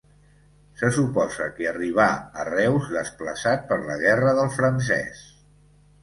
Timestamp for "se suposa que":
0.79-1.65